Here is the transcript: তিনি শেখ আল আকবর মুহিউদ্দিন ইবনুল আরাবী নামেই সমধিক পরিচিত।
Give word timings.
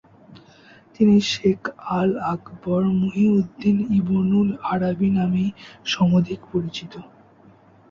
তিনি 0.95 1.15
শেখ 1.31 1.61
আল 1.97 2.09
আকবর 2.33 2.81
মুহিউদ্দিন 2.99 3.77
ইবনুল 3.99 4.49
আরাবী 4.71 5.09
নামেই 5.17 5.49
সমধিক 5.85 6.39
পরিচিত। 6.51 6.93